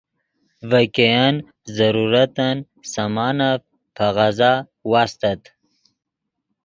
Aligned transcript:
ڤے 0.69 0.83
ګئین 0.95 1.35
ضرورتن 1.77 2.57
سامانف 2.93 3.61
پے 3.95 4.07
غزا 4.15 4.53
واستت 4.91 5.41